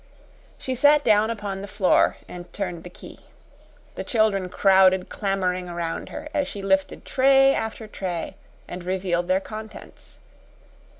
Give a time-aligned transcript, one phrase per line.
[0.57, 3.19] She sat down upon the floor and turned the key.
[3.93, 8.35] The children crowded clamoring around her, as she lifted tray after tray
[8.67, 10.19] and revealed their contents.